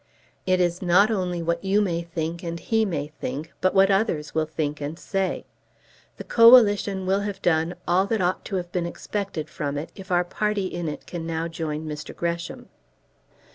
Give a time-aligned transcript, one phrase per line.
[0.47, 4.33] "It is not only what you may think and he may think, but what others
[4.33, 5.45] will think and say.
[6.17, 10.11] The Coalition will have done all that ought to have been expected from it if
[10.11, 12.15] our party in it can now join Mr.
[12.15, 12.69] Gresham."